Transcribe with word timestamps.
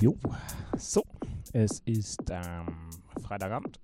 Jojo. 0.00 0.16
So, 0.76 1.02
es 1.52 1.80
ist 1.86 2.22
ähm, 2.30 2.66
Freitagabend. 3.22 3.80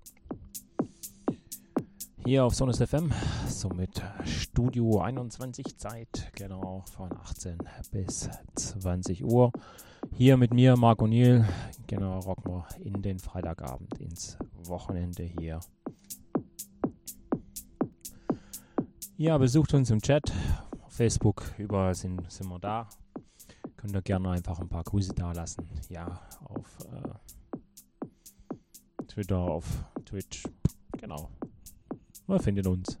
Hier 2.25 2.45
auf 2.45 2.53
Sonus 2.53 2.77
FM, 2.77 3.11
somit 3.47 4.01
Studio 4.25 5.01
21 5.01 5.77
Zeit, 5.77 6.31
genau 6.35 6.83
von 6.95 7.11
18 7.13 7.57
bis 7.91 8.29
20 8.55 9.23
Uhr. 9.23 9.51
Hier 10.11 10.37
mit 10.37 10.53
mir, 10.53 10.77
Marc 10.77 11.01
O'Neill, 11.01 11.45
genau, 11.87 12.19
rocken 12.19 12.51
wir 12.51 12.67
in 12.83 13.01
den 13.01 13.17
Freitagabend 13.17 13.99
ins 13.99 14.37
Wochenende 14.65 15.23
hier. 15.23 15.59
Ja, 19.17 19.37
besucht 19.37 19.73
uns 19.73 19.89
im 19.89 20.01
Chat, 20.01 20.31
Facebook, 20.89 21.43
überall 21.57 21.95
sind, 21.95 22.31
sind 22.31 22.49
wir 22.49 22.59
da. 22.59 22.87
Könnt 23.83 23.95
ihr 23.97 24.01
gerne 24.01 24.29
einfach 24.29 24.59
ein 24.61 24.69
paar 24.69 24.85
Grüße 24.85 25.13
da 25.13 25.33
lassen. 25.33 25.67
Ja, 25.89 26.21
auf 26.45 26.77
äh, 26.85 27.57
Twitter, 29.07 29.39
auf 29.39 29.65
Twitch. 30.05 30.45
Genau. 30.97 31.29
Man 32.25 32.39
findet 32.39 32.65
uns. 32.65 32.97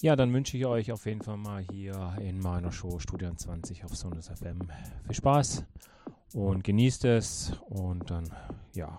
Ja, 0.00 0.16
dann 0.16 0.32
wünsche 0.32 0.56
ich 0.56 0.64
euch 0.64 0.90
auf 0.90 1.04
jeden 1.04 1.20
Fall 1.20 1.36
mal 1.36 1.66
hier 1.70 2.16
in 2.18 2.40
meiner 2.40 2.72
Show 2.72 2.98
Studium 2.98 3.36
20 3.36 3.84
auf 3.84 3.94
Sonus 3.94 4.28
FM 4.28 4.60
viel 5.04 5.14
Spaß 5.14 5.66
und 6.32 6.64
genießt 6.64 7.04
es. 7.04 7.52
Und 7.68 8.10
dann, 8.10 8.24
ja, 8.74 8.96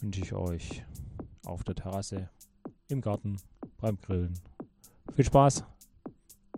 wünsche 0.00 0.22
ich 0.22 0.32
euch 0.32 0.84
auf 1.44 1.62
der 1.62 1.76
Terrasse, 1.76 2.30
im 2.88 3.00
Garten, 3.00 3.36
beim 3.78 3.96
Grillen 4.00 4.34
viel 5.14 5.24
Spaß 5.24 5.69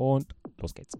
und 0.03 0.35
los 0.59 0.75
geht's. 0.75 0.99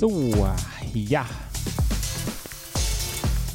So, 0.00 0.32
ja. 0.94 1.26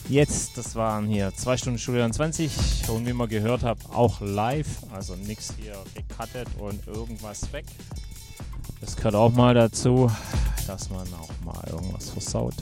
Jetzt, 0.08 0.56
das 0.56 0.76
waren 0.76 1.08
hier 1.08 1.34
2 1.36 1.58
Stunden 1.58 1.80
Studio 1.80 2.08
20 2.08 2.88
und 2.90 3.08
wie 3.08 3.14
man 3.14 3.28
gehört 3.28 3.64
hat, 3.64 3.80
auch 3.92 4.22
live. 4.22 4.68
Also 4.94 5.16
nichts 5.16 5.56
hier 5.58 5.74
gecuttet 5.96 6.48
und 6.60 6.86
irgendwas 6.86 7.52
weg. 7.52 7.66
Das 8.80 8.96
gehört 8.96 9.16
auch 9.16 9.32
mal 9.32 9.56
dazu, 9.56 10.12
dass 10.68 10.92
man 10.92 11.08
auch 11.16 11.32
mal 11.44 11.68
irgendwas 11.68 12.12
versaut. 12.12 12.54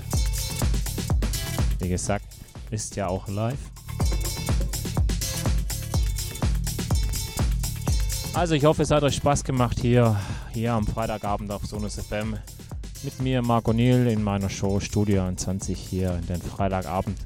Wie 1.80 1.90
gesagt, 1.90 2.24
ist 2.72 2.96
ja 2.96 3.08
auch 3.08 3.28
live. 3.28 3.60
Also 8.34 8.56
ich 8.56 8.64
hoffe, 8.64 8.84
es 8.84 8.92
hat 8.92 9.04
euch 9.04 9.16
Spaß 9.16 9.44
gemacht 9.44 9.78
hier, 9.82 10.18
hier 10.54 10.72
am 10.72 10.88
Freitagabend 10.88 11.52
auf 11.52 11.66
Sonus 11.66 11.96
FM 11.96 12.38
mit 13.04 13.22
mir, 13.22 13.42
Marc 13.42 13.68
O'Neill, 13.68 14.08
in 14.08 14.24
meiner 14.24 14.50
Show 14.50 14.80
Studio 14.80 15.30
20 15.34 15.78
hier 15.78 16.14
in 16.16 16.28
den 16.28 16.42
Freitagabend 16.42 17.18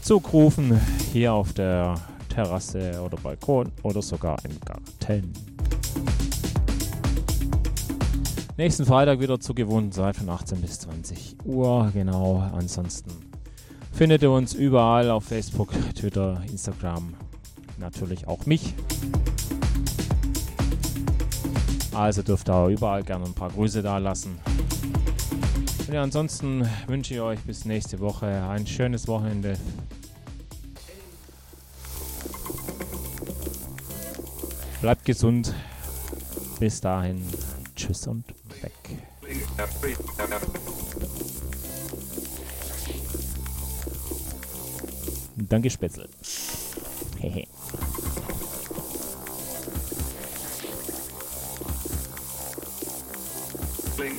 zugrufen, 0.00 0.80
hier 1.12 1.32
auf 1.32 1.52
der 1.52 1.96
Terrasse 2.28 3.00
oder 3.04 3.16
Balkon 3.16 3.72
oder 3.82 4.02
sogar 4.02 4.38
im 4.44 4.60
Garten. 4.60 5.32
Nächsten 8.56 8.86
Freitag 8.86 9.20
wieder 9.20 9.40
zur 9.40 9.54
gewohnten 9.54 9.92
Zeit 9.92 10.16
von 10.16 10.28
18 10.28 10.60
bis 10.60 10.80
20 10.80 11.36
Uhr, 11.44 11.90
genau. 11.92 12.48
Ansonsten 12.54 13.10
findet 13.92 14.22
ihr 14.22 14.30
uns 14.30 14.54
überall 14.54 15.10
auf 15.10 15.24
Facebook, 15.24 15.72
Twitter, 15.94 16.40
Instagram, 16.50 17.14
natürlich 17.78 18.28
auch 18.28 18.46
mich. 18.46 18.74
Also 21.92 22.22
dürft 22.22 22.48
ihr 22.48 22.68
überall 22.68 23.02
gerne 23.02 23.24
ein 23.24 23.34
paar 23.34 23.50
Grüße 23.50 23.82
da 23.82 23.98
lassen. 23.98 24.38
Und 25.86 25.94
ja, 25.94 26.02
ansonsten 26.02 26.68
wünsche 26.88 27.14
ich 27.14 27.20
euch 27.20 27.38
bis 27.40 27.64
nächste 27.64 28.00
Woche 28.00 28.26
ein 28.26 28.66
schönes 28.66 29.06
Wochenende. 29.06 29.56
Bleibt 34.80 35.04
gesund. 35.04 35.54
Bis 36.58 36.80
dahin. 36.80 37.22
Tschüss 37.76 38.06
und 38.08 38.24
weg. 38.62 38.72
Danke, 45.36 45.70
Spätzle. 45.70 46.08
Hehe. 47.20 47.46
Blink, 53.96 54.18